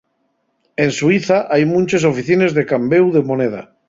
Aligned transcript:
En 0.85 0.89
Suiza 0.99 1.37
hai 1.53 1.63
munches 1.73 2.03
oficines 2.11 2.51
de 2.57 2.63
cambéu 2.73 3.05
de 3.17 3.21
moneda. 3.29 3.61